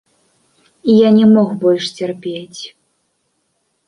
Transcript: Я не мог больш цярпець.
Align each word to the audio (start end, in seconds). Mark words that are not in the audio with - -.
Я 0.93 1.09
не 1.17 1.27
мог 1.33 1.47
больш 1.63 1.85
цярпець. 1.99 2.61